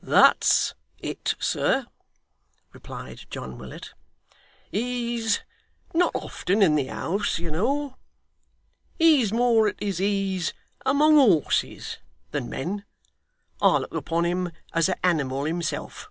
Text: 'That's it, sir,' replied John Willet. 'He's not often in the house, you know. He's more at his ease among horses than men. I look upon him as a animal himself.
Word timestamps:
'That's 0.00 0.74
it, 0.98 1.34
sir,' 1.38 1.84
replied 2.72 3.26
John 3.28 3.58
Willet. 3.58 3.92
'He's 4.72 5.40
not 5.92 6.10
often 6.14 6.62
in 6.62 6.74
the 6.74 6.86
house, 6.86 7.38
you 7.38 7.50
know. 7.50 7.98
He's 8.98 9.30
more 9.30 9.68
at 9.68 9.78
his 9.78 10.00
ease 10.00 10.54
among 10.86 11.16
horses 11.16 11.98
than 12.30 12.48
men. 12.48 12.86
I 13.60 13.76
look 13.76 13.92
upon 13.92 14.24
him 14.24 14.52
as 14.72 14.88
a 14.88 15.04
animal 15.04 15.44
himself. 15.44 16.08